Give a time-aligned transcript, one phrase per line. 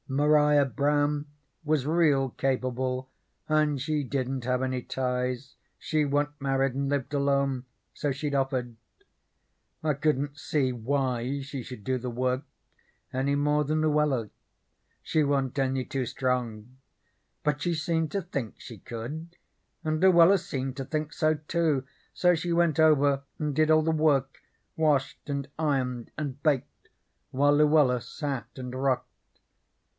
[0.07, 1.25] Maria Brown
[1.63, 3.09] was real capable
[3.47, 8.75] and she didn't have any ties; she wa'n't married, and lived alone, so she'd offered.
[9.83, 12.41] I couldn't see why she should do the work
[13.13, 14.31] any more than Luella;
[15.01, 16.77] she wa'n't any too strong;
[17.43, 19.37] but she seemed to think she could
[19.83, 23.91] and Luella seemed to think so, too, so she went over and did all the
[23.91, 24.39] work
[24.75, 26.89] washed, and ironed, and baked,
[27.29, 29.07] while Luella sat and rocked.